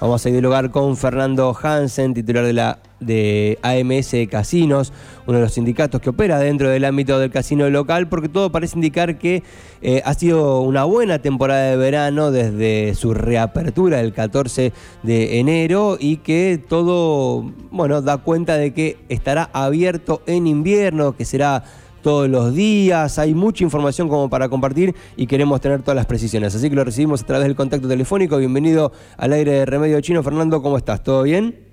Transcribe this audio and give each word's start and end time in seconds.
Vamos 0.00 0.24
a 0.24 0.28
dialogar 0.28 0.70
con 0.70 0.96
Fernando 0.96 1.56
Hansen, 1.60 2.14
titular 2.14 2.44
de 2.44 2.52
la 2.52 2.78
de 3.00 3.58
AMS 3.62 4.14
Casinos, 4.30 4.92
uno 5.26 5.38
de 5.38 5.44
los 5.44 5.54
sindicatos 5.54 6.00
que 6.00 6.10
opera 6.10 6.38
dentro 6.38 6.68
del 6.68 6.84
ámbito 6.84 7.18
del 7.18 7.32
casino 7.32 7.68
local, 7.68 8.08
porque 8.08 8.28
todo 8.28 8.52
parece 8.52 8.76
indicar 8.76 9.18
que 9.18 9.42
eh, 9.82 10.00
ha 10.04 10.14
sido 10.14 10.60
una 10.60 10.84
buena 10.84 11.18
temporada 11.18 11.70
de 11.70 11.76
verano 11.76 12.30
desde 12.30 12.94
su 12.94 13.12
reapertura 13.12 14.00
el 14.00 14.12
14 14.12 14.72
de 15.02 15.40
enero 15.40 15.96
y 15.98 16.18
que 16.18 16.62
todo, 16.68 17.52
bueno, 17.72 18.00
da 18.00 18.18
cuenta 18.18 18.56
de 18.56 18.72
que 18.72 18.98
estará 19.08 19.50
abierto 19.52 20.22
en 20.26 20.46
invierno, 20.46 21.16
que 21.16 21.24
será 21.24 21.64
todos 22.02 22.28
los 22.28 22.54
días, 22.54 23.18
hay 23.18 23.34
mucha 23.34 23.64
información 23.64 24.08
como 24.08 24.28
para 24.28 24.48
compartir 24.48 24.94
y 25.16 25.26
queremos 25.26 25.60
tener 25.60 25.82
todas 25.82 25.96
las 25.96 26.06
precisiones. 26.06 26.54
Así 26.54 26.68
que 26.68 26.76
lo 26.76 26.84
recibimos 26.84 27.22
a 27.22 27.26
través 27.26 27.46
del 27.46 27.56
contacto 27.56 27.88
telefónico. 27.88 28.36
Bienvenido 28.38 28.92
al 29.16 29.32
aire 29.32 29.52
de 29.52 29.66
Remedio 29.66 30.00
Chino. 30.00 30.22
Fernando, 30.22 30.62
¿cómo 30.62 30.76
estás? 30.78 31.02
¿Todo 31.02 31.22
bien? 31.22 31.67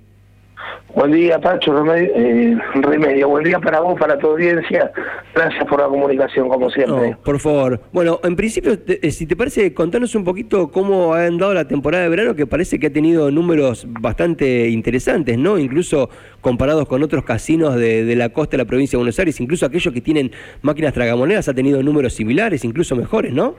Buen 0.94 1.12
día, 1.12 1.38
Pacho, 1.38 1.74
Remedio, 1.74 2.10
eh, 2.14 2.58
Remedio. 2.74 3.28
Buen 3.28 3.44
día 3.44 3.60
para 3.60 3.80
vos, 3.80 3.98
para 3.98 4.18
tu 4.18 4.28
audiencia. 4.28 4.90
Gracias 5.34 5.64
por 5.66 5.78
la 5.78 5.88
comunicación, 5.88 6.48
como 6.48 6.70
siempre. 6.70 7.16
por 7.22 7.38
favor. 7.38 7.80
Bueno, 7.92 8.18
en 8.24 8.34
principio, 8.34 8.78
eh, 8.86 9.10
si 9.10 9.26
te 9.26 9.36
parece, 9.36 9.74
contanos 9.74 10.14
un 10.14 10.24
poquito 10.24 10.68
cómo 10.68 11.12
ha 11.12 11.26
andado 11.26 11.52
la 11.52 11.68
temporada 11.68 12.04
de 12.04 12.08
verano, 12.08 12.34
que 12.34 12.46
parece 12.46 12.78
que 12.78 12.86
ha 12.86 12.92
tenido 12.92 13.30
números 13.30 13.86
bastante 13.88 14.68
interesantes, 14.68 15.36
¿no? 15.36 15.58
Incluso 15.58 16.08
comparados 16.40 16.88
con 16.88 17.02
otros 17.02 17.24
casinos 17.24 17.74
de, 17.74 18.16
la 18.16 18.30
costa 18.30 18.52
de 18.52 18.62
la 18.62 18.64
provincia 18.64 18.96
de 18.96 19.00
Buenos 19.00 19.18
Aires, 19.18 19.38
incluso 19.40 19.66
aquellos 19.66 19.92
que 19.92 20.00
tienen 20.00 20.30
máquinas 20.62 20.94
tragamonedas 20.94 21.48
ha 21.48 21.54
tenido 21.54 21.82
números 21.82 22.14
similares, 22.14 22.64
incluso 22.64 22.96
mejores, 22.96 23.34
¿no? 23.34 23.54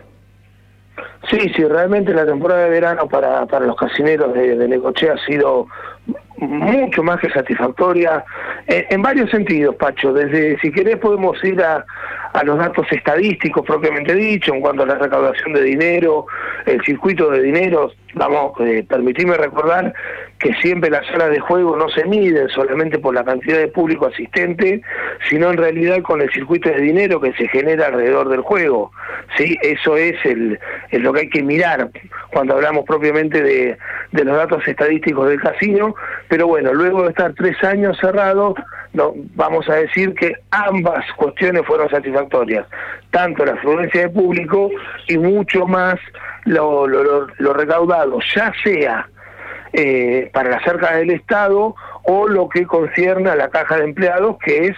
Sí, 1.29 1.39
sí, 1.55 1.63
realmente 1.63 2.13
la 2.13 2.25
temporada 2.25 2.63
de 2.63 2.69
verano 2.71 3.07
para, 3.07 3.45
para 3.45 3.65
los 3.65 3.75
casineros 3.75 4.33
de, 4.33 4.55
de 4.55 4.67
Necochea 4.67 5.13
ha 5.13 5.25
sido 5.25 5.67
mucho 6.37 7.03
más 7.03 7.19
que 7.19 7.29
satisfactoria 7.29 8.23
en, 8.67 9.01
varios 9.01 9.29
sentidos, 9.31 9.75
Pacho. 9.75 10.13
Desde, 10.13 10.59
si 10.59 10.71
querés, 10.71 10.97
podemos 10.97 11.41
ir 11.43 11.61
a, 11.61 11.85
a 12.33 12.43
los 12.43 12.57
datos 12.57 12.85
estadísticos 12.91 13.65
propiamente 13.65 14.13
dicho, 14.13 14.53
en 14.53 14.61
cuanto 14.61 14.83
a 14.83 14.85
la 14.85 14.95
recaudación 14.95 15.53
de 15.53 15.63
dinero, 15.63 16.27
el 16.65 16.83
circuito 16.83 17.31
de 17.31 17.41
dinero. 17.41 17.91
Vamos, 18.13 18.53
eh, 18.61 18.85
permitirme 18.87 19.37
recordar 19.37 19.93
que 20.39 20.53
siempre 20.55 20.89
las 20.89 21.05
salas 21.07 21.29
de 21.29 21.39
juego 21.39 21.75
no 21.75 21.89
se 21.89 22.05
miden 22.05 22.49
solamente 22.49 22.99
por 22.99 23.13
la 23.13 23.23
cantidad 23.23 23.57
de 23.57 23.67
público 23.67 24.07
asistente, 24.07 24.81
sino 25.29 25.51
en 25.51 25.57
realidad 25.57 26.01
con 26.01 26.21
el 26.21 26.31
circuito 26.31 26.69
de 26.69 26.79
dinero 26.81 27.19
que 27.19 27.33
se 27.33 27.47
genera 27.47 27.87
alrededor 27.87 28.29
del 28.29 28.41
juego. 28.41 28.91
¿sí? 29.37 29.57
Eso 29.61 29.97
es, 29.97 30.15
el, 30.25 30.59
es 30.89 31.01
lo 31.01 31.13
que 31.13 31.21
hay 31.21 31.29
que 31.29 31.43
mirar 31.43 31.89
cuando 32.31 32.55
hablamos 32.55 32.85
propiamente 32.85 33.41
de, 33.41 33.77
de 34.11 34.23
los 34.23 34.37
datos 34.37 34.67
estadísticos 34.67 35.29
del 35.29 35.39
casino, 35.41 35.95
pero 36.27 36.47
bueno, 36.47 36.73
luego 36.73 37.03
de 37.03 37.09
estar 37.09 37.33
tres 37.33 37.61
años 37.63 37.97
cerrados, 37.99 38.55
no, 38.93 39.13
vamos 39.35 39.69
a 39.69 39.75
decir 39.75 40.13
que 40.15 40.33
ambas 40.51 41.05
cuestiones 41.17 41.65
fueron 41.65 41.89
satisfactorias, 41.89 42.65
tanto 43.11 43.45
la 43.45 43.53
afluencia 43.53 44.01
de 44.01 44.09
público 44.09 44.69
y 45.07 45.17
mucho 45.17 45.65
más 45.67 45.99
lo, 46.45 46.87
lo, 46.87 47.53
recaudado, 47.53 48.19
ya 48.35 48.51
sea 48.63 49.09
eh, 49.73 50.29
para 50.33 50.51
la 50.51 50.63
cerca 50.63 50.95
del 50.95 51.11
Estado 51.11 51.75
o 52.03 52.27
lo 52.27 52.47
que 52.47 52.65
concierne 52.65 53.29
a 53.29 53.35
la 53.35 53.49
caja 53.49 53.77
de 53.77 53.83
empleados, 53.83 54.37
que 54.39 54.67
es 54.67 54.75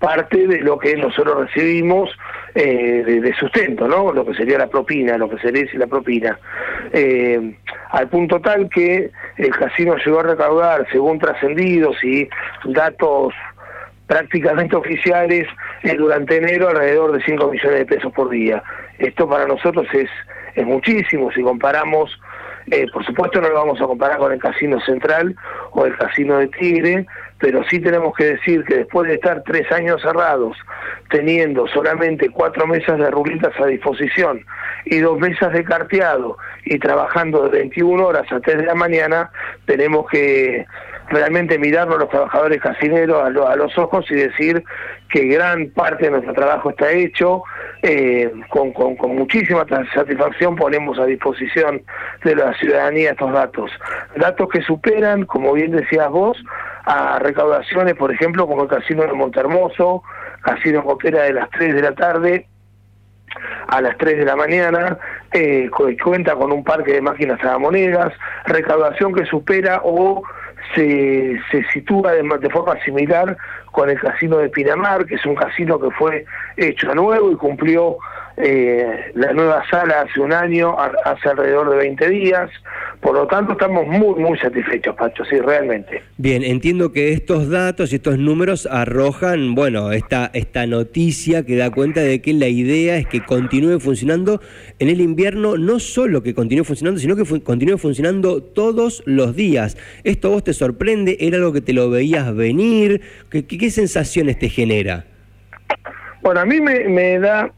parte 0.00 0.48
de 0.48 0.58
lo 0.60 0.78
que 0.78 0.96
nosotros 0.96 1.46
recibimos 1.46 2.10
eh, 2.54 3.20
de, 3.22 3.34
sustento, 3.34 3.88
¿no? 3.88 4.12
Lo 4.12 4.26
que 4.26 4.34
sería 4.34 4.58
la 4.58 4.66
propina, 4.66 5.16
lo 5.16 5.28
que 5.28 5.38
sería 5.38 5.64
la 5.74 5.86
propina. 5.86 6.38
Eh, 6.92 7.56
al 7.90 8.08
punto 8.08 8.40
tal 8.40 8.68
que 8.68 9.10
el 9.38 9.50
casino 9.50 9.96
llegó 9.96 10.20
a 10.20 10.24
recaudar, 10.24 10.86
según 10.92 11.18
trascendidos 11.18 11.96
y 12.04 12.28
datos 12.64 13.32
prácticamente 14.06 14.76
oficiales, 14.76 15.46
eh, 15.82 15.94
durante 15.94 16.36
enero 16.36 16.68
alrededor 16.68 17.12
de 17.12 17.22
5 17.24 17.50
millones 17.50 17.78
de 17.78 17.86
pesos 17.86 18.12
por 18.12 18.28
día. 18.28 18.62
Esto 18.98 19.28
para 19.28 19.46
nosotros 19.46 19.86
es, 19.94 20.10
es 20.54 20.66
muchísimo 20.66 21.32
si 21.32 21.42
comparamos 21.42 22.20
eh, 22.70 22.86
por 22.92 23.04
supuesto 23.04 23.40
no 23.40 23.48
lo 23.48 23.54
vamos 23.54 23.80
a 23.80 23.86
comparar 23.86 24.18
con 24.18 24.32
el 24.32 24.38
Casino 24.38 24.80
Central 24.80 25.34
o 25.72 25.84
el 25.84 25.96
Casino 25.96 26.38
de 26.38 26.48
Tigre, 26.48 27.06
pero 27.38 27.62
sí 27.68 27.80
tenemos 27.80 28.14
que 28.14 28.36
decir 28.36 28.64
que 28.64 28.76
después 28.76 29.08
de 29.08 29.14
estar 29.14 29.42
tres 29.44 29.70
años 29.72 30.00
cerrados, 30.00 30.56
teniendo 31.10 31.66
solamente 31.66 32.30
cuatro 32.30 32.66
mesas 32.66 32.98
de 32.98 33.10
rulitas 33.10 33.52
a 33.60 33.66
disposición 33.66 34.44
y 34.84 34.98
dos 35.00 35.18
mesas 35.18 35.52
de 35.52 35.64
carteado 35.64 36.36
y 36.64 36.78
trabajando 36.78 37.48
de 37.48 37.58
21 37.58 38.04
horas 38.04 38.30
a 38.30 38.40
3 38.40 38.58
de 38.58 38.66
la 38.66 38.74
mañana, 38.74 39.30
tenemos 39.66 40.08
que 40.08 40.64
realmente 41.08 41.58
mirarnos 41.58 41.98
los 41.98 42.08
trabajadores 42.08 42.60
casineros 42.60 43.22
a, 43.22 43.56
los 43.56 43.78
ojos 43.78 44.04
y 44.10 44.14
decir 44.14 44.62
que 45.10 45.26
gran 45.26 45.70
parte 45.70 46.06
de 46.06 46.12
nuestro 46.12 46.32
trabajo 46.32 46.70
está 46.70 46.90
hecho, 46.90 47.42
eh, 47.82 48.32
con, 48.48 48.72
con, 48.72 48.96
con, 48.96 49.14
muchísima 49.16 49.66
satisfacción 49.94 50.56
ponemos 50.56 50.98
a 50.98 51.04
disposición 51.04 51.82
de 52.24 52.36
la 52.36 52.54
ciudadanía 52.54 53.10
estos 53.10 53.32
datos. 53.32 53.70
Datos 54.16 54.48
que 54.48 54.62
superan, 54.62 55.24
como 55.24 55.52
bien 55.52 55.72
decías 55.72 56.08
vos, 56.08 56.42
a 56.84 57.18
recaudaciones, 57.18 57.94
por 57.94 58.12
ejemplo, 58.12 58.46
como 58.46 58.62
el 58.62 58.68
Casino 58.68 59.02
de 59.02 59.12
Montermoso, 59.12 60.02
Casino 60.42 60.82
que 60.82 60.88
opera 60.88 61.22
de 61.22 61.32
las 61.34 61.50
3 61.50 61.74
de 61.74 61.82
la 61.82 61.94
tarde 61.94 62.46
a 63.68 63.80
las 63.80 63.96
3 63.96 64.18
de 64.18 64.24
la 64.24 64.36
mañana, 64.36 64.98
eh, 65.32 65.70
cuenta 66.02 66.34
con 66.34 66.52
un 66.52 66.64
parque 66.64 66.92
de 66.92 67.00
máquinas 67.00 67.38
tragamonedas, 67.40 68.12
recaudación 68.44 69.14
que 69.14 69.24
supera 69.24 69.80
o 69.84 70.22
se, 70.74 71.40
se 71.50 71.64
sitúa 71.72 72.12
de, 72.12 72.22
de, 72.22 72.50
forma 72.50 72.78
similar 72.84 73.36
con 73.72 73.90
el 73.90 73.98
casino 73.98 74.38
de 74.38 74.48
Pinamar, 74.48 75.04
que 75.06 75.16
es 75.16 75.26
un 75.26 75.34
casino 75.34 75.80
que 75.80 75.90
fue 75.90 76.24
hecho 76.56 76.90
a 76.90 76.94
nuevo 76.94 77.32
y 77.32 77.36
cumplió 77.36 77.96
eh, 78.36 79.12
la 79.14 79.32
nueva 79.32 79.62
sala 79.68 80.02
hace 80.02 80.20
un 80.20 80.32
año, 80.32 80.74
hace 80.78 81.28
alrededor 81.28 81.70
de 81.70 81.76
20 81.76 82.08
días. 82.08 82.50
Por 83.00 83.14
lo 83.14 83.26
tanto, 83.26 83.52
estamos 83.52 83.84
muy, 83.88 84.14
muy 84.20 84.38
satisfechos, 84.38 84.94
Pacho, 84.94 85.24
sí, 85.24 85.36
realmente. 85.40 86.02
Bien, 86.18 86.44
entiendo 86.44 86.92
que 86.92 87.12
estos 87.12 87.50
datos 87.50 87.92
y 87.92 87.96
estos 87.96 88.16
números 88.16 88.66
arrojan, 88.70 89.56
bueno, 89.56 89.90
esta, 89.90 90.30
esta 90.34 90.66
noticia 90.68 91.44
que 91.44 91.56
da 91.56 91.70
cuenta 91.70 92.00
de 92.00 92.22
que 92.22 92.32
la 92.32 92.46
idea 92.46 92.96
es 92.96 93.08
que 93.08 93.24
continúe 93.24 93.80
funcionando 93.80 94.40
en 94.78 94.88
el 94.88 95.00
invierno, 95.00 95.56
no 95.56 95.80
solo 95.80 96.22
que 96.22 96.32
continúe 96.32 96.62
funcionando, 96.62 97.00
sino 97.00 97.16
que 97.16 97.24
continúe 97.40 97.76
funcionando 97.76 98.40
todos 98.40 99.02
los 99.04 99.34
días. 99.34 99.76
¿Esto 100.04 100.30
vos 100.30 100.44
te 100.44 100.52
sorprende? 100.52 101.16
¿Era 101.18 101.38
algo 101.38 101.52
que 101.52 101.60
te 101.60 101.72
lo 101.72 101.90
veías 101.90 102.32
venir? 102.36 103.02
¿Qué, 103.30 103.44
qué, 103.44 103.61
sensaciones 103.70 104.38
te 104.38 104.48
genera? 104.48 105.04
Bueno, 106.22 106.40
a 106.40 106.44
mí 106.44 106.60
me, 106.60 106.88
me 106.88 107.18
da 107.18 107.50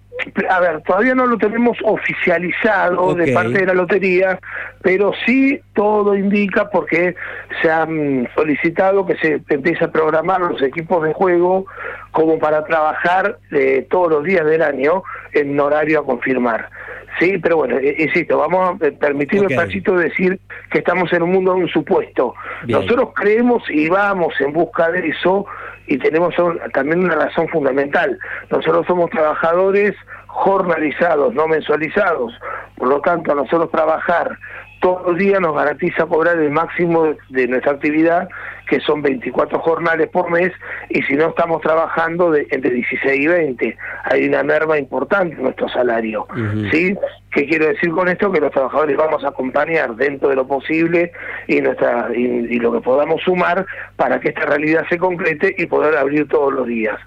a 0.48 0.60
ver, 0.60 0.82
todavía 0.82 1.14
no 1.14 1.26
lo 1.26 1.36
tenemos 1.36 1.76
oficializado 1.82 3.14
de 3.14 3.32
parte 3.32 3.58
de 3.58 3.66
la 3.66 3.74
lotería, 3.74 4.38
pero 4.80 5.12
sí 5.26 5.60
todo 5.74 6.14
indica 6.14 6.70
porque 6.70 7.14
se 7.60 7.70
han 7.70 8.28
solicitado 8.34 9.04
que 9.06 9.16
se 9.16 9.42
empiece 9.48 9.84
a 9.84 9.90
programar 9.90 10.40
los 10.40 10.62
equipos 10.62 11.04
de 11.04 11.12
juego 11.12 11.66
como 12.12 12.38
para 12.38 12.64
trabajar 12.64 13.38
eh, 13.50 13.86
todos 13.90 14.10
los 14.10 14.24
días 14.24 14.46
del 14.46 14.62
año 14.62 15.02
en 15.32 15.58
horario 15.58 16.00
a 16.00 16.04
confirmar. 16.04 16.70
Sí, 17.18 17.38
pero 17.38 17.58
bueno, 17.58 17.78
eh, 17.78 17.94
insisto, 17.98 18.38
vamos 18.38 18.70
a 18.70 18.90
permitirme 18.90 19.46
okay. 19.46 19.80
decir 19.80 20.40
que 20.70 20.78
estamos 20.78 21.12
en 21.12 21.22
un 21.22 21.32
mundo 21.32 21.54
de 21.54 21.60
un 21.60 21.68
supuesto. 21.68 22.34
Nosotros 22.66 23.10
creemos 23.14 23.62
y 23.68 23.88
vamos 23.88 24.34
en 24.40 24.52
busca 24.52 24.90
de 24.90 25.08
eso 25.08 25.46
y 25.86 25.98
tenemos 25.98 26.34
también 26.72 27.04
una 27.04 27.14
razón 27.14 27.48
fundamental. 27.48 28.18
Nosotros 28.50 28.86
somos 28.86 29.10
trabajadores 29.10 29.94
jornalizados, 30.26 31.34
no 31.34 31.46
mensualizados. 31.46 32.32
Por 32.76 32.88
lo 32.88 33.00
tanto, 33.00 33.32
a 33.32 33.34
nosotros 33.34 33.70
trabajar 33.70 34.38
todos 34.84 35.06
los 35.06 35.16
días 35.16 35.40
nos 35.40 35.54
garantiza 35.54 36.04
cobrar 36.04 36.36
el 36.38 36.50
máximo 36.50 37.14
de 37.30 37.48
nuestra 37.48 37.72
actividad, 37.72 38.28
que 38.68 38.80
son 38.80 39.00
24 39.00 39.58
jornales 39.60 40.10
por 40.10 40.30
mes, 40.30 40.52
y 40.90 41.00
si 41.04 41.14
no 41.14 41.28
estamos 41.28 41.62
trabajando 41.62 42.30
de, 42.30 42.46
entre 42.50 42.70
16 42.70 43.18
y 43.18 43.26
20, 43.26 43.78
hay 44.04 44.28
una 44.28 44.42
merma 44.42 44.78
importante 44.78 45.36
en 45.36 45.44
nuestro 45.44 45.70
salario. 45.70 46.26
¿sí? 46.70 46.94
¿Qué 47.30 47.46
quiero 47.46 47.66
decir 47.66 47.92
con 47.92 48.08
esto? 48.08 48.30
Que 48.30 48.40
los 48.40 48.52
trabajadores 48.52 48.94
vamos 48.94 49.24
a 49.24 49.28
acompañar 49.28 49.96
dentro 49.96 50.28
de 50.28 50.36
lo 50.36 50.46
posible 50.46 51.12
y, 51.46 51.60
nuestra, 51.60 52.08
y, 52.14 52.58
lo 52.58 52.72
que 52.72 52.80
podamos 52.80 53.22
sumar 53.22 53.66
para 53.96 54.20
que 54.20 54.28
esta 54.28 54.46
realidad 54.46 54.84
se 54.88 54.98
concrete 54.98 55.54
y 55.58 55.66
poder 55.66 55.96
abrir 55.96 56.28
todos 56.28 56.52
los 56.52 56.66
días. 56.66 56.98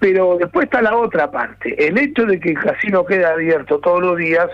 Pero 0.00 0.36
después 0.38 0.64
está 0.64 0.82
la 0.82 0.96
otra 0.96 1.30
parte. 1.30 1.74
El 1.86 1.98
hecho 1.98 2.24
de 2.26 2.40
que 2.40 2.50
el 2.50 2.58
casino 2.58 3.04
quede 3.04 3.26
abierto 3.26 3.78
todos 3.78 4.00
los 4.00 4.16
días 4.16 4.48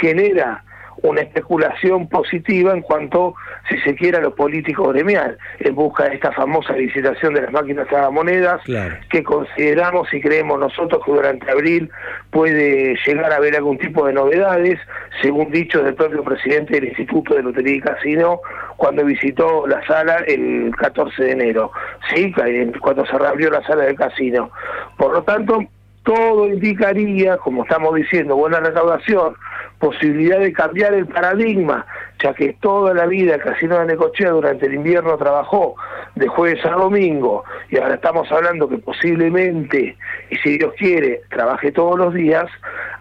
genera 0.00 0.62
una 1.02 1.20
especulación 1.20 2.08
positiva 2.08 2.72
en 2.72 2.82
cuanto 2.82 3.34
si 3.68 3.78
se 3.78 3.94
quiere, 3.94 4.18
a 4.18 4.20
lo 4.20 4.34
político 4.34 4.88
gremial, 4.88 5.38
en 5.58 5.74
busca 5.74 6.04
de 6.04 6.14
esta 6.14 6.32
famosa 6.32 6.72
licitación 6.74 7.34
de 7.34 7.42
las 7.42 7.52
máquinas 7.52 7.88
tragamonedas, 7.88 8.60
que 9.08 9.22
consideramos 9.22 10.12
y 10.12 10.20
creemos 10.20 10.58
nosotros 10.58 11.02
que 11.04 11.12
durante 11.12 11.50
abril 11.50 11.90
puede 12.30 12.96
llegar 13.06 13.32
a 13.32 13.36
haber 13.36 13.56
algún 13.56 13.78
tipo 13.78 14.06
de 14.06 14.12
novedades, 14.12 14.78
según 15.22 15.50
dicho 15.50 15.82
del 15.82 15.94
propio 15.94 16.22
presidente 16.22 16.74
del 16.74 16.88
Instituto 16.88 17.34
de 17.34 17.42
Lotería 17.42 17.76
y 17.76 17.80
Casino, 17.80 18.40
cuando 18.76 19.04
visitó 19.04 19.66
la 19.66 19.84
sala 19.86 20.16
el 20.26 20.74
14 20.76 21.24
de 21.24 21.32
enero, 21.32 21.72
¿sí? 22.14 22.32
cuando 22.80 23.06
se 23.06 23.18
reabrió 23.18 23.50
la 23.50 23.62
sala 23.66 23.84
del 23.84 23.96
casino. 23.96 24.50
Por 24.96 25.12
lo 25.12 25.22
tanto, 25.22 25.60
todo 26.06 26.46
indicaría, 26.46 27.36
como 27.38 27.64
estamos 27.64 27.94
diciendo, 27.94 28.36
buena 28.36 28.60
recaudación, 28.60 29.34
posibilidad 29.78 30.38
de 30.38 30.52
cambiar 30.52 30.94
el 30.94 31.06
paradigma, 31.06 31.84
que 32.34 32.54
toda 32.60 32.94
la 32.94 33.06
vida 33.06 33.38
Casino 33.38 33.78
de 33.78 33.86
Necochea 33.86 34.30
durante 34.30 34.66
el 34.66 34.74
invierno 34.74 35.16
trabajó 35.16 35.74
de 36.14 36.26
jueves 36.28 36.64
a 36.64 36.70
domingo, 36.70 37.44
y 37.70 37.78
ahora 37.78 37.94
estamos 37.94 38.30
hablando 38.32 38.68
que 38.68 38.78
posiblemente, 38.78 39.96
y 40.30 40.36
si 40.36 40.58
Dios 40.58 40.72
quiere, 40.78 41.22
trabaje 41.30 41.72
todos 41.72 41.98
los 41.98 42.14
días, 42.14 42.46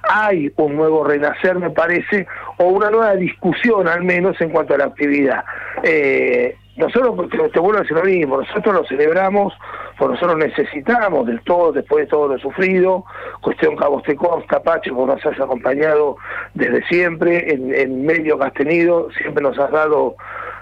hay 0.04 0.51
un 0.57 0.75
nuevo 0.75 1.04
renacer, 1.04 1.57
me 1.57 1.69
parece, 1.69 2.27
o 2.57 2.66
una 2.66 2.89
nueva 2.89 3.16
discusión 3.16 3.88
al 3.88 4.04
menos 4.04 4.39
en 4.42 4.50
cuanto 4.50 4.75
a 4.75 4.77
la 4.77 4.86
actividad. 4.86 5.44
Eh, 5.83 6.56
nosotros, 6.77 7.30
te, 7.30 7.38
te 7.50 7.60
vuelvo 7.60 7.80
a 7.80 7.81
decir 7.81 7.95
lo 7.95 8.04
mismo, 8.04 8.38
nosotros 8.38 8.75
lo 8.75 8.86
celebramos, 8.86 9.54
porque 9.98 10.13
nosotros 10.16 10.38
necesitamos 10.38 11.25
del 11.25 11.42
todo, 11.42 11.72
después 11.72 12.06
de 12.06 12.10
todo 12.10 12.27
lo 12.27 12.38
sufrido, 12.38 13.06
cuestión 13.42 13.75
consta, 13.75 14.62
Pacho, 14.62 14.94
vos 14.94 15.07
nos 15.07 15.25
has 15.25 15.39
acompañado 15.39 16.18
desde 16.54 16.86
siempre, 16.88 17.54
en, 17.54 17.74
en 17.74 18.06
medio 18.06 18.38
que 18.38 18.45
has 18.45 18.54
tenido, 18.54 19.10
siempre 19.12 19.42
nos 19.42 19.57
has 19.57 19.72
dado 19.72 20.16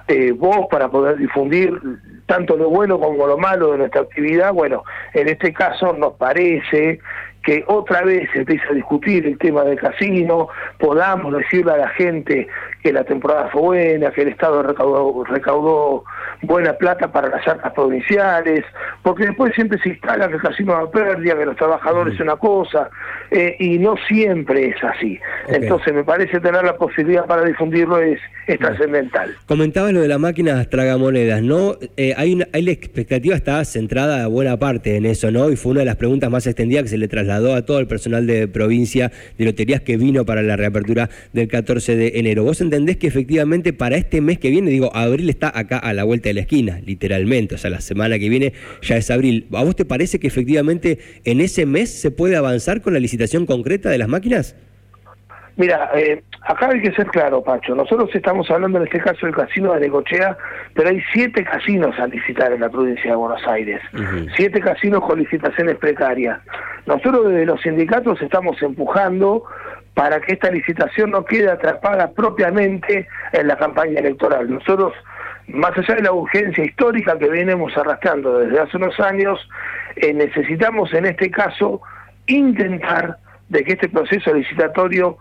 eh, 0.07 0.33
voz 0.33 0.68
para 0.69 0.89
poder 0.89 1.18
difundir 1.18 1.80
tanto 2.25 2.57
lo 2.57 2.69
bueno 2.69 3.00
como 3.00 3.25
lo 3.25 3.38
malo 3.38 3.71
de 3.71 3.77
nuestra 3.80 4.01
actividad. 4.01 4.54
Bueno, 4.54 4.83
en 5.13 5.30
este 5.30 5.54
caso 5.54 5.94
nos 5.94 6.13
parece 6.13 7.00
que 7.44 7.63
otra 7.68 8.04
vez 8.04 8.30
se 8.31 8.40
empieza 8.40 8.66
a 8.69 8.74
discutir 8.74 9.25
el 9.28 9.38
tema 9.38 9.63
del 9.63 9.80
casino, 9.80 10.48
podamos 10.80 11.34
decirle 11.34 11.74
a 11.74 11.78
la 11.78 11.90
gente 11.90 12.48
que 12.81 12.94
la 12.94 13.04
temporada 13.04 13.50
fue 13.50 13.62
buena, 13.62 14.12
que 14.12 14.22
el 14.22 14.30
Estado 14.30 14.63
recaudó, 14.63 15.24
recaudó 15.25 16.04
buena 16.42 16.74
plata 16.74 17.12
para 17.12 17.30
las 17.30 17.48
arcas 17.48 17.74
provinciales, 17.74 18.64
porque 19.02 19.25
después 19.28 19.54
siempre 19.56 19.80
se 19.80 19.90
instala 19.90 20.28
que 20.28 20.36
el 20.36 20.42
casino 20.42 20.74
va 20.74 20.81
a 20.81 20.92
pérdida, 20.92 21.38
que 21.38 21.46
los 21.46 21.56
trabajadores 21.56 22.16
es 22.16 22.20
una 22.20 22.36
cosa, 22.36 22.90
eh, 23.31 23.56
y 23.60 23.80
no 23.80 23.96
siempre 24.08 24.70
es 24.70 24.84
así. 24.84 25.20
Entonces 25.48 25.94
me 25.94 26.04
parece 26.04 26.40
tener 26.40 26.64
la 26.64 26.75
posibilidad 26.75 27.25
para 27.25 27.44
difundirlo 27.44 28.00
es, 28.00 28.20
trascendental. 28.60 29.34
Comentaba 29.46 29.92
lo 29.94 30.02
de 30.02 30.08
la 30.10 30.18
máquina 30.18 30.64
tragamonedas, 30.66 31.42
¿no? 31.42 31.78
Eh, 31.96 32.14
hay, 32.18 32.34
una, 32.34 32.48
hay 32.52 32.64
la 32.64 32.72
expectativa 32.72 33.36
está 33.36 33.64
centrada 33.64 34.26
a 34.26 34.28
buena 34.28 34.58
parte 34.58 34.98
en 34.98 35.06
eso, 35.06 35.31
¿no? 35.31 35.50
Y 35.50 35.56
fue 35.56 35.72
una 35.72 35.81
de 35.81 35.86
las 35.86 35.96
preguntas 35.96 36.30
más 36.30 36.46
extendidas 36.46 36.84
que 36.84 36.90
se 36.90 36.98
le 36.98 37.08
trasladó 37.08 37.56
a 37.56 37.62
todo 37.62 37.80
el 37.80 37.88
personal 37.88 38.28
de 38.28 38.48
provincia 38.48 39.12
de 39.38 39.46
loterías 39.46 39.81
que 39.81 39.98
vino 39.98 40.26
para 40.26 40.42
la 40.42 40.58
reapertura 40.58 41.10
del 41.31 41.48
14 41.48 41.96
de 41.96 42.12
enero. 42.16 42.44
¿Vos 42.44 42.60
entendés 42.62 42.98
que 42.98 43.08
efectivamente 43.08 43.72
para 43.72 43.96
este 43.96 44.22
mes 44.22 44.40
que 44.40 44.50
viene, 44.50 44.69
digo, 44.69 44.94
abril 44.96 45.30
está 45.30 45.52
acá 45.54 45.78
a 45.78 45.94
la 45.94 46.04
vuelta 46.04 46.12
de 46.21 46.33
la 46.36 46.42
esquina, 46.42 46.80
literalmente, 46.86 47.56
o 47.56 47.57
sea, 47.57 47.69
la 47.69 47.81
semana 47.81 48.19
que 48.19 48.30
viene 48.30 48.54
ya 48.81 48.98
es 48.98 49.10
abril. 49.12 49.48
¿A 49.54 49.63
vos 49.63 49.75
te 49.75 49.86
parece 49.86 50.19
que 50.19 50.27
efectivamente 50.27 51.00
en 51.24 51.42
ese 51.42 51.65
mes 51.65 51.89
se 51.89 52.12
puede 52.12 52.36
avanzar 52.36 52.81
con 52.81 52.94
la 52.94 53.00
licitación 53.00 53.45
concreta 53.45 53.89
de 53.89 53.98
las 53.98 54.07
máquinas? 54.07 54.56
Mira, 55.56 55.92
eh, 55.94 56.24
acá 56.42 56.69
hay 56.69 56.81
que 56.81 56.92
ser 56.94 57.07
claro, 57.07 57.44
Pacho. 57.44 57.75
Nosotros 57.75 58.10
estamos 58.13 58.50
hablando 58.50 58.80
en 58.80 58.86
este 58.86 59.00
caso 59.00 59.25
del 59.25 59.36
casino 59.36 59.74
de 59.74 59.81
Necochea, 59.81 60.36
pero 60.74 60.89
hay 60.89 61.01
siete 61.13 61.44
casinos 61.44 61.98
a 62.00 62.07
licitar 62.07 62.51
en 62.51 62.62
la 62.62 62.69
provincia 62.69 63.12
de 63.12 63.16
Buenos 63.16 63.45
Aires. 63.48 63.80
Siete 64.36 64.59
casinos 64.59 65.01
con 65.01 65.19
licitaciones 65.19 65.75
precarias. 65.77 66.39
Nosotros 66.88 67.30
desde 67.30 67.45
los 67.45 67.62
sindicatos 67.62 68.19
estamos 68.21 68.59
empujando 68.63 69.44
para 69.94 70.19
que 70.21 70.33
esta 70.33 70.50
licitación 70.50 71.12
no 71.12 71.24
quede 71.24 71.51
atrapada 71.51 72.12
propiamente 72.12 73.07
en 73.31 73.48
la 73.48 73.56
campaña 73.56 74.00
electoral. 74.00 74.50
Nosotros 74.50 74.94
más 75.48 75.78
allá 75.78 75.95
de 75.95 76.04
la 76.04 76.13
urgencia 76.13 76.63
histórica 76.63 77.18
que 77.18 77.28
venimos 77.28 77.75
arrastrando 77.78 78.40
desde 78.40 78.60
hace 78.60 78.78
unos 78.78 79.00
años, 79.00 79.40
eh, 79.95 80.13
necesitamos 80.13 80.94
en 80.94 81.06
este 81.06 81.30
caso 81.30 81.81
intentar 82.28 83.18
de 83.50 83.63
que 83.63 83.74
este 83.74 83.90
proceso 83.90 84.34
licitatorio 84.34 85.18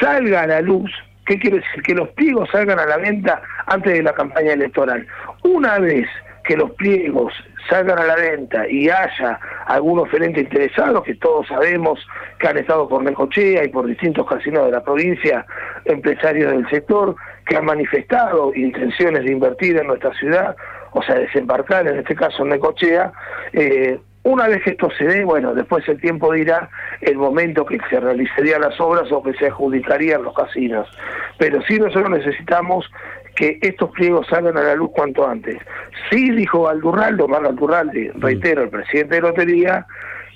salga 0.00 0.42
a 0.42 0.46
la 0.46 0.60
luz. 0.60 0.90
¿Qué 1.26 1.38
quiere 1.38 1.56
decir? 1.56 1.82
Que 1.82 1.94
los 1.94 2.08
pliegos 2.10 2.48
salgan 2.50 2.78
a 2.78 2.86
la 2.86 2.98
venta 2.98 3.42
antes 3.66 3.92
de 3.92 4.02
la 4.02 4.12
campaña 4.12 4.52
electoral. 4.52 5.06
Una 5.42 5.78
vez 5.78 6.06
que 6.44 6.56
los 6.56 6.70
pliegos 6.72 7.32
salgan 7.68 7.98
a 7.98 8.04
la 8.04 8.16
venta 8.16 8.68
y 8.68 8.88
haya 8.88 9.40
algunos 9.66 10.04
oferentes 10.04 10.44
interesados, 10.44 11.02
que 11.04 11.14
todos 11.14 11.46
sabemos 11.48 11.98
que 12.38 12.48
han 12.48 12.58
estado 12.58 12.88
por 12.88 13.02
Necochea 13.02 13.64
y 13.64 13.68
por 13.68 13.86
distintos 13.86 14.26
casinos 14.26 14.66
de 14.66 14.72
la 14.72 14.84
provincia, 14.84 15.46
empresarios 15.84 16.52
del 16.52 16.68
sector, 16.68 17.16
que 17.46 17.56
han 17.56 17.64
manifestado 17.64 18.54
intenciones 18.54 19.24
de 19.24 19.32
invertir 19.32 19.76
en 19.78 19.86
nuestra 19.86 20.12
ciudad, 20.14 20.56
o 20.92 21.02
sea, 21.02 21.16
desembarcar, 21.16 21.88
en 21.88 21.98
este 21.98 22.14
caso 22.14 22.42
en 22.42 22.50
Necochea, 22.50 23.12
eh, 23.52 23.98
una 24.24 24.48
vez 24.48 24.62
que 24.62 24.70
esto 24.70 24.88
se 24.96 25.04
dé, 25.04 25.24
bueno, 25.24 25.54
después 25.54 25.86
el 25.86 26.00
tiempo 26.00 26.32
dirá 26.32 26.70
el 27.02 27.16
momento 27.16 27.66
que 27.66 27.78
se 27.90 28.00
realizarían 28.00 28.62
las 28.62 28.80
obras 28.80 29.12
o 29.12 29.22
que 29.22 29.34
se 29.34 29.48
adjudicarían 29.48 30.22
los 30.22 30.34
casinos. 30.34 30.88
Pero 31.36 31.60
sí 31.68 31.78
nosotros 31.78 32.08
necesitamos 32.08 32.90
que 33.34 33.58
estos 33.60 33.90
pliegos 33.90 34.26
salgan 34.28 34.56
a 34.56 34.62
la 34.62 34.74
luz 34.74 34.90
cuanto 34.92 35.26
antes. 35.26 35.56
Sí 36.10 36.30
dijo 36.30 36.68
Aldurraldo, 36.68 37.28
Marco 37.28 37.48
Aldurralde, 37.48 38.12
reitero, 38.16 38.62
el 38.62 38.70
presidente 38.70 39.16
de 39.16 39.20
Lotería, 39.22 39.86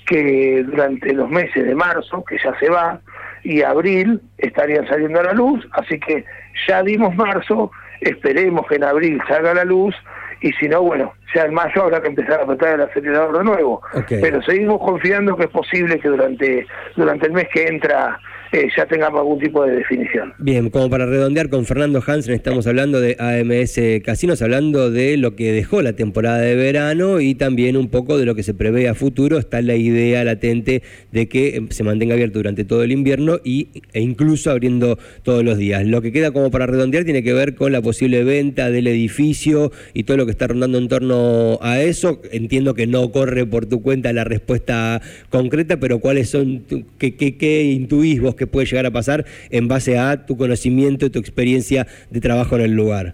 que 0.05 0.63
durante 0.65 1.13
los 1.13 1.29
meses 1.29 1.65
de 1.65 1.75
marzo, 1.75 2.23
que 2.25 2.37
ya 2.43 2.57
se 2.59 2.69
va, 2.69 2.99
y 3.43 3.61
abril 3.61 4.21
estarían 4.37 4.87
saliendo 4.87 5.19
a 5.19 5.23
la 5.23 5.33
luz, 5.33 5.65
así 5.73 5.99
que 5.99 6.25
ya 6.67 6.83
dimos 6.83 7.15
marzo, 7.15 7.71
esperemos 8.01 8.67
que 8.67 8.75
en 8.75 8.83
abril 8.83 9.21
salga 9.27 9.51
a 9.51 9.55
la 9.55 9.65
luz, 9.65 9.95
y 10.41 10.51
si 10.53 10.67
no, 10.67 10.81
bueno, 10.81 11.13
ya 11.35 11.43
en 11.43 11.53
mayo 11.53 11.83
habrá 11.83 12.01
que 12.01 12.07
empezar 12.07 12.39
a 12.39 12.43
apretar 12.43 12.75
el 12.75 12.81
acelerador 12.81 13.37
de 13.39 13.43
nuevo. 13.43 13.81
Pero 14.07 14.41
seguimos 14.41 14.79
confiando 14.79 15.35
que 15.35 15.43
es 15.43 15.49
posible 15.49 15.99
que 15.99 16.07
durante, 16.07 16.65
durante 16.95 17.27
el 17.27 17.33
mes 17.33 17.47
que 17.53 17.67
entra 17.67 18.19
eh, 18.51 18.67
ya 18.75 18.85
tengamos 18.85 19.19
algún 19.19 19.39
tipo 19.39 19.63
de 19.63 19.77
definición. 19.77 20.33
Bien, 20.39 20.69
como 20.69 20.89
para 20.89 21.05
redondear 21.05 21.49
con 21.49 21.65
Fernando 21.65 22.01
Hansen, 22.05 22.33
estamos 22.33 22.65
hablando 22.67 22.99
de 22.99 23.15
AMS 23.19 24.03
Casinos, 24.03 24.41
hablando 24.41 24.89
de 24.89 25.17
lo 25.17 25.35
que 25.35 25.51
dejó 25.51 25.81
la 25.81 25.93
temporada 25.93 26.39
de 26.39 26.55
verano 26.55 27.19
y 27.19 27.35
también 27.35 27.77
un 27.77 27.89
poco 27.89 28.17
de 28.17 28.25
lo 28.25 28.35
que 28.35 28.43
se 28.43 28.53
prevé 28.53 28.87
a 28.87 28.95
futuro. 28.95 29.37
Está 29.37 29.61
la 29.61 29.75
idea 29.75 30.23
latente 30.23 30.81
de 31.11 31.27
que 31.27 31.55
em, 31.55 31.69
se 31.69 31.83
mantenga 31.83 32.15
abierto 32.15 32.39
durante 32.39 32.65
todo 32.65 32.83
el 32.83 32.91
invierno 32.91 33.39
y, 33.43 33.69
e 33.93 34.01
incluso 34.01 34.51
abriendo 34.51 34.97
todos 35.23 35.43
los 35.43 35.57
días. 35.57 35.85
Lo 35.85 36.01
que 36.01 36.11
queda 36.11 36.31
como 36.31 36.49
para 36.49 36.65
redondear 36.65 37.03
tiene 37.03 37.23
que 37.23 37.33
ver 37.33 37.55
con 37.55 37.71
la 37.71 37.81
posible 37.81 38.23
venta 38.23 38.71
del 38.71 38.87
edificio 38.87 39.71
y 39.93 40.03
todo 40.03 40.17
lo 40.17 40.25
que 40.25 40.31
está 40.31 40.47
rondando 40.47 40.77
en 40.77 40.87
torno 40.87 41.59
a 41.61 41.81
eso. 41.81 42.21
Entiendo 42.31 42.73
que 42.73 42.87
no 42.87 43.11
corre 43.11 43.45
por 43.45 43.65
tu 43.65 43.81
cuenta 43.81 44.11
la 44.13 44.23
respuesta 44.23 45.01
concreta, 45.29 45.79
pero 45.79 45.99
¿cuáles 45.99 46.29
son, 46.29 46.63
qué, 46.97 47.15
qué, 47.15 47.37
qué 47.37 47.63
intuís 47.63 48.21
vos? 48.21 48.35
Que 48.39 48.47
puede 48.47 48.65
llegar 48.65 48.87
a 48.87 48.91
pasar 48.91 49.25
en 49.51 49.67
base 49.67 49.99
a 49.99 50.25
tu 50.25 50.35
conocimiento 50.35 51.05
y 51.05 51.09
tu 51.11 51.19
experiencia 51.19 51.85
de 52.09 52.19
trabajo 52.19 52.55
en 52.55 52.61
el 52.61 52.71
lugar? 52.71 53.13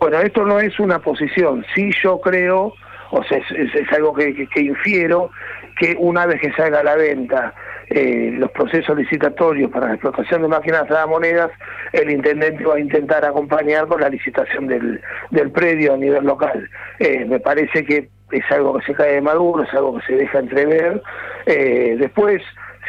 Bueno, 0.00 0.18
esto 0.20 0.44
no 0.44 0.60
es 0.60 0.78
una 0.80 1.00
posición. 1.00 1.64
Sí 1.74 1.90
yo 2.02 2.20
creo, 2.20 2.74
o 3.10 3.24
sea, 3.24 3.38
es, 3.38 3.92
algo 3.92 4.14
que, 4.14 4.48
infiero, 4.56 5.30
que 5.78 5.96
una 5.98 6.26
vez 6.26 6.40
que 6.40 6.52
salga 6.52 6.80
a 6.80 6.84
la 6.84 6.96
venta 6.96 7.54
eh, 7.90 8.30
los 8.32 8.50
procesos 8.52 8.96
licitatorios 8.96 9.70
para 9.70 9.88
la 9.88 9.94
explotación 9.94 10.42
de 10.42 10.48
máquinas 10.48 10.88
de 10.88 11.06
monedas, 11.06 11.50
el 11.92 12.10
intendente 12.10 12.64
va 12.64 12.76
a 12.76 12.80
intentar 12.80 13.24
acompañar 13.24 13.86
con 13.86 14.00
la 14.00 14.08
licitación 14.08 14.66
del, 14.66 15.00
del 15.30 15.50
predio 15.50 15.94
a 15.94 15.96
nivel 15.96 16.24
local. 16.24 16.68
Eh, 16.98 17.24
me 17.24 17.40
parece 17.40 17.84
que 17.84 18.08
es 18.30 18.44
algo 18.50 18.78
que 18.78 18.86
se 18.86 18.94
cae 18.94 19.14
de 19.14 19.20
maduro, 19.20 19.64
es 19.64 19.72
algo 19.72 19.98
que 19.98 20.06
se 20.06 20.12
deja 20.14 20.38
entrever. 20.38 21.02
Eh, 21.46 21.96
después, 21.98 22.42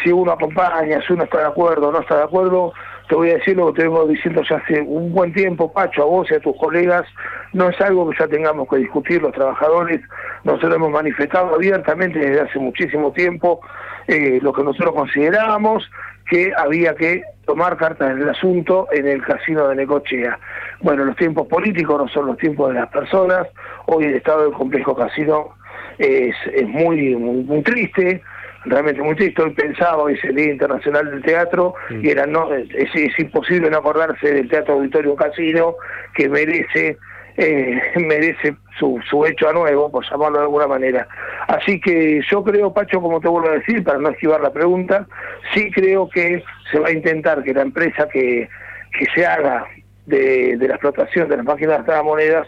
si 0.04 0.12
uno 0.12 0.32
acompaña, 0.32 1.02
si 1.06 1.14
uno 1.14 1.24
está 1.24 1.40
de 1.40 1.48
acuerdo 1.48 1.90
o 1.90 1.92
no 1.92 2.00
está 2.00 2.18
de 2.18 2.24
acuerdo, 2.24 2.74
te 3.10 3.16
voy 3.16 3.32
a 3.32 3.34
decir 3.36 3.58
lo 3.58 3.74
que 3.74 3.82
te 3.82 3.88
vengo 3.88 4.06
diciendo 4.06 4.42
ya 4.48 4.58
hace 4.58 4.82
un 4.82 5.12
buen 5.12 5.34
tiempo, 5.34 5.74
Pacho, 5.74 6.04
a 6.04 6.06
vos 6.06 6.30
y 6.30 6.36
a 6.36 6.40
tus 6.40 6.56
colegas, 6.58 7.06
no 7.54 7.70
es 7.70 7.82
algo 7.82 8.10
que 8.10 8.18
ya 8.20 8.28
tengamos 8.28 8.68
que 8.70 8.78
discutir 8.78 9.22
los 9.22 9.34
trabajadores, 9.34 10.00
nosotros 10.44 10.76
hemos 10.76 10.92
manifestado 10.92 11.56
abiertamente 11.56 12.20
desde 12.20 12.42
hace 12.42 12.60
muchísimo 12.60 13.12
tiempo 13.12 13.62
eh, 14.08 14.40
lo 14.42 14.54
que 14.54 14.64
nosotros 14.64 14.94
considerábamos 14.94 15.90
que 16.30 16.52
había 16.56 16.94
que 16.94 17.24
tomar 17.46 17.76
cartas 17.78 18.12
en 18.12 18.22
el 18.22 18.30
asunto 18.30 18.88
en 18.92 19.08
el 19.08 19.24
casino 19.24 19.68
de 19.68 19.76
Necochea. 19.76 20.40
Bueno, 20.82 21.06
los 21.06 21.16
tiempos 21.16 21.48
políticos 21.48 22.00
no 22.00 22.08
son 22.10 22.28
los 22.28 22.38
tiempos 22.38 22.70
de 22.70 22.80
las 22.80 22.90
personas, 22.90 23.48
hoy 23.88 24.06
el 24.06 24.16
estado 24.16 24.44
del 24.44 24.54
complejo 24.54 24.96
casino 24.96 25.56
es, 25.98 26.36
es 26.54 26.68
muy, 26.68 27.16
muy 27.16 27.64
triste, 27.64 28.22
realmente 28.70 29.02
muy 29.02 29.16
triste. 29.16 29.42
Hoy 29.42 29.52
pensaba, 29.52 30.04
hoy 30.04 30.14
es 30.14 30.24
el 30.24 30.36
Día 30.36 30.52
Internacional 30.52 31.10
del 31.10 31.22
Teatro, 31.22 31.74
mm. 31.90 32.06
y 32.06 32.10
era 32.10 32.26
no 32.26 32.54
es, 32.54 32.68
es, 32.74 33.20
imposible 33.20 33.70
no 33.70 33.78
acordarse 33.78 34.34
del 34.34 34.50
Teatro 34.50 34.76
Auditorio 34.76 35.16
Casino, 35.16 35.76
que 36.14 36.30
merece 36.30 36.98
eh, 37.38 37.82
merece 37.96 38.56
su, 38.78 39.00
su 39.10 39.26
hecho 39.26 39.50
a 39.50 39.54
nuevo, 39.54 39.90
por 39.92 40.04
llamarlo 40.10 40.40
de 40.40 40.44
alguna 40.44 40.68
manera. 40.68 41.08
Así 41.48 41.80
que 41.80 42.22
yo 42.30 42.44
creo, 42.44 42.74
Pacho, 42.74 43.02
como 43.02 43.20
te 43.20 43.28
vuelvo 43.28 43.50
a 43.50 43.54
decir, 43.54 43.84
para 43.84 43.98
no 43.98 44.10
esquivar 44.10 44.42
la 44.42 44.52
pregunta, 44.52 45.08
sí 45.54 45.72
creo 45.72 46.10
que 46.10 46.44
se 46.72 46.80
va 46.80 46.90
a 46.90 46.92
intentar 46.92 47.44
que 47.44 47.54
la 47.54 47.62
empresa 47.62 48.08
que, 48.10 48.50
que 48.98 49.06
se 49.14 49.26
haga 49.26 49.66
de, 50.06 50.58
de 50.58 50.68
la 50.68 50.76
explotación 50.76 51.30
de 51.30 51.38
las 51.38 51.46
máquinas 51.46 51.86
de 51.86 52.04
monedas 52.04 52.48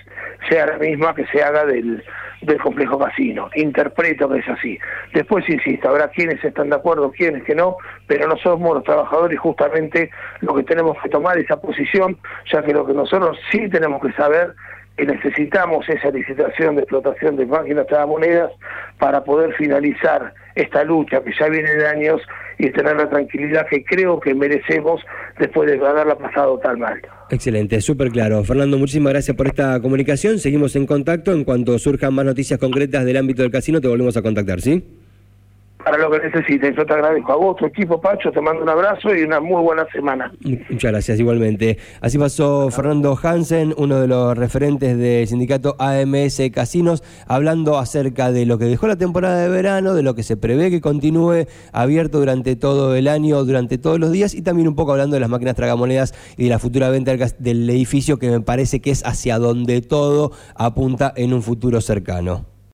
sea 0.49 0.65
la 0.65 0.77
misma 0.77 1.13
que 1.15 1.25
se 1.27 1.41
haga 1.41 1.65
del, 1.65 2.03
del 2.41 2.59
complejo 2.59 2.97
casino. 2.99 3.49
Interpreto 3.55 4.29
que 4.29 4.39
es 4.39 4.49
así. 4.49 4.77
Después, 5.13 5.47
insisto, 5.47 5.89
habrá 5.89 6.09
quienes 6.09 6.43
están 6.43 6.69
de 6.69 6.75
acuerdo, 6.75 7.11
quienes 7.11 7.43
que 7.43 7.55
no, 7.55 7.77
pero 8.07 8.27
no 8.27 8.37
somos 8.37 8.75
los 8.75 8.83
trabajadores 8.83 9.39
justamente 9.39 10.09
lo 10.41 10.55
que 10.55 10.63
tenemos 10.63 10.97
que 11.01 11.09
tomar 11.09 11.37
esa 11.37 11.59
posición, 11.59 12.17
ya 12.51 12.63
que 12.63 12.73
lo 12.73 12.85
que 12.85 12.93
nosotros 12.93 13.37
sí 13.51 13.69
tenemos 13.69 14.01
que 14.01 14.11
saber 14.13 14.53
que 14.97 15.05
necesitamos 15.05 15.87
esa 15.89 16.09
licitación 16.11 16.75
de 16.75 16.81
explotación 16.81 17.35
de 17.35 17.45
máquinas 17.45 17.87
monedas 18.07 18.51
para 18.99 19.23
poder 19.23 19.53
finalizar 19.53 20.33
esta 20.55 20.83
lucha 20.83 21.23
que 21.23 21.31
ya 21.39 21.47
viene 21.47 21.73
de 21.73 21.87
años 21.87 22.21
y 22.57 22.69
tener 22.71 22.95
la 22.95 23.09
tranquilidad 23.09 23.65
que 23.69 23.83
creo 23.83 24.19
que 24.19 24.35
merecemos 24.35 25.01
después 25.39 25.71
de 25.71 25.83
haberla 25.85 26.15
pasado 26.15 26.59
tan 26.59 26.79
mal. 26.79 27.01
Excelente, 27.29 27.79
súper 27.81 28.09
claro. 28.09 28.43
Fernando, 28.43 28.77
muchísimas 28.77 29.13
gracias 29.13 29.35
por 29.35 29.47
esta 29.47 29.79
comunicación. 29.81 30.37
Seguimos 30.37 30.75
en 30.75 30.85
contacto. 30.85 31.31
En 31.31 31.43
cuanto 31.43 31.79
surjan 31.79 32.13
más 32.13 32.25
noticias 32.25 32.59
concretas 32.59 33.05
del 33.05 33.17
ámbito 33.17 33.41
del 33.41 33.51
casino, 33.51 33.81
te 33.81 33.87
volvemos 33.87 34.17
a 34.17 34.21
contactar, 34.21 34.61
¿sí? 34.61 34.83
Para 35.83 35.97
lo 35.97 36.11
que 36.11 36.19
necesiten. 36.19 36.75
Yo 36.75 36.85
te 36.85 36.93
agradezco 36.93 37.33
a 37.33 37.35
vos, 37.35 37.55
tu 37.57 37.65
equipo, 37.65 37.99
Pacho, 37.99 38.31
te 38.31 38.41
mando 38.41 38.63
un 38.63 38.69
abrazo 38.69 39.13
y 39.15 39.23
una 39.23 39.39
muy 39.39 39.61
buena 39.61 39.85
semana. 39.91 40.31
Muchas 40.41 40.91
gracias, 40.91 41.19
igualmente. 41.19 41.77
Así 42.01 42.17
pasó 42.17 42.69
Fernando 42.71 43.17
Hansen, 43.21 43.73
uno 43.77 43.99
de 43.99 44.07
los 44.07 44.37
referentes 44.37 44.97
del 44.97 45.27
sindicato 45.27 45.75
AMS 45.79 46.41
Casinos, 46.53 47.03
hablando 47.27 47.77
acerca 47.77 48.31
de 48.31 48.45
lo 48.45 48.57
que 48.57 48.65
dejó 48.65 48.87
la 48.87 48.95
temporada 48.95 49.41
de 49.41 49.49
verano, 49.49 49.93
de 49.93 50.03
lo 50.03 50.15
que 50.15 50.23
se 50.23 50.37
prevé 50.37 50.69
que 50.69 50.81
continúe 50.81 51.45
abierto 51.71 52.19
durante 52.19 52.55
todo 52.55 52.95
el 52.95 53.07
año, 53.07 53.43
durante 53.43 53.77
todos 53.77 53.99
los 53.99 54.11
días, 54.11 54.33
y 54.33 54.41
también 54.41 54.67
un 54.67 54.75
poco 54.75 54.91
hablando 54.91 55.15
de 55.15 55.19
las 55.19 55.29
máquinas 55.29 55.55
tragamonedas 55.55 56.13
y 56.37 56.45
de 56.45 56.49
la 56.49 56.59
futura 56.59 56.89
venta 56.89 57.15
del 57.39 57.69
edificio, 57.69 58.17
que 58.17 58.29
me 58.29 58.41
parece 58.41 58.81
que 58.81 58.91
es 58.91 59.05
hacia 59.05 59.39
donde 59.39 59.81
todo 59.81 60.31
apunta 60.55 61.13
en 61.15 61.33
un 61.33 61.41
futuro 61.41 61.81
cercano. 61.81 62.50